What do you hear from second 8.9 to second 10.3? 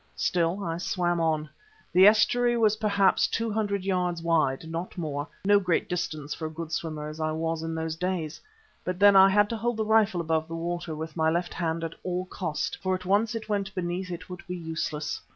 then I had to hold the rifle